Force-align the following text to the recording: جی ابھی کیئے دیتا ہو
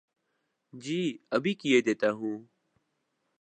جی 0.73 0.99
ابھی 1.35 1.53
کیئے 1.61 1.79
دیتا 1.87 2.09
ہو 2.11 2.31